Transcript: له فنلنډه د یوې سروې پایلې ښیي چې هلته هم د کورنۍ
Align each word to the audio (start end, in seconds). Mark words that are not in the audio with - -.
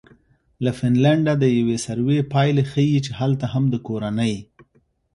له 0.63 0.71
فنلنډه 0.77 1.33
د 1.39 1.45
یوې 1.59 1.77
سروې 1.85 2.19
پایلې 2.33 2.63
ښیي 2.71 2.99
چې 3.05 3.11
هلته 3.19 3.45
هم 3.53 3.63
د 3.73 3.75
کورنۍ 3.87 4.35